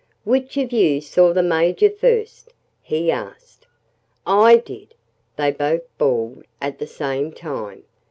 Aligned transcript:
"Which 0.23 0.57
of 0.57 0.71
you 0.73 0.99
saw 0.99 1.31
the 1.31 1.43
Major 1.43 1.91
first?" 1.91 2.51
he 2.81 3.11
asked. 3.11 3.67
"I 4.25 4.55
did!" 4.57 4.95
they 5.35 5.51
both 5.51 5.83
bawled 5.99 6.43
at 6.59 6.79
the 6.79 6.87
same 6.87 7.31
time. 7.31 7.83